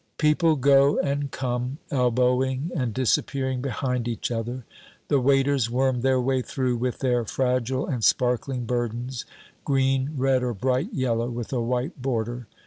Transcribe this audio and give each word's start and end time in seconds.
People 0.17 0.55
go 0.55 0.97
and 0.97 1.29
come, 1.29 1.77
elbowing 1.91 2.71
and 2.75 2.91
disappearing 2.91 3.61
behind 3.61 4.07
each 4.07 4.31
other. 4.31 4.65
The 5.09 5.19
waiters 5.19 5.69
worm 5.69 6.01
their 6.01 6.19
way 6.19 6.41
through 6.41 6.77
with 6.77 7.01
their 7.01 7.23
fragile 7.23 7.85
and 7.85 8.03
sparkling 8.03 8.65
burdens 8.65 9.25
green, 9.63 10.15
red 10.17 10.41
or 10.41 10.55
bright 10.55 10.91
yellow, 10.91 11.29
with 11.29 11.53
a 11.53 11.61
white 11.61 12.01
border. 12.01 12.47